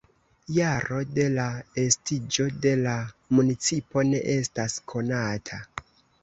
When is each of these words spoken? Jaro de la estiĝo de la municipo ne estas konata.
Jaro 0.53 1.01
de 1.17 1.25
la 1.33 1.43
estiĝo 1.81 2.45
de 2.63 2.71
la 2.87 2.95
municipo 3.41 4.05
ne 4.09 4.23
estas 4.37 4.81
konata. 4.95 5.63